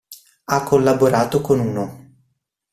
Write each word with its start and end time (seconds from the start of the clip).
Ha 0.45 0.63
collaborato 0.63 1.41
con 1.41 1.59
uno 1.59 2.15